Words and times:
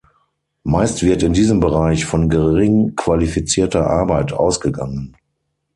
Meist 0.63 1.03
wird 1.03 1.21
in 1.21 1.31
diesem 1.33 1.59
Bereich 1.59 2.05
von 2.05 2.27
gering 2.27 2.95
qualifizierter 2.95 3.87
Arbeit 3.87 4.33
ausgegangen. 4.33 5.15